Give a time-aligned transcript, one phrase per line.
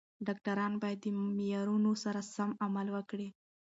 [0.27, 1.05] ډاکټران باید د
[1.37, 3.27] معیارونو سره سم عمل وکړي.